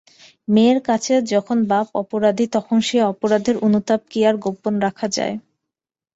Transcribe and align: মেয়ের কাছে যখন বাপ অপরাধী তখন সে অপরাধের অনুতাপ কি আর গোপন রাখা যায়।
মেয়ের 0.47 0.79
কাছে 0.87 1.13
যখন 1.33 1.57
বাপ 1.71 1.87
অপরাধী 2.01 2.45
তখন 2.55 2.77
সে 2.87 2.97
অপরাধের 3.11 3.55
অনুতাপ 3.65 4.01
কি 4.11 4.19
আর 4.29 4.35
গোপন 4.45 4.73
রাখা 4.85 5.07
যায়। 5.17 5.35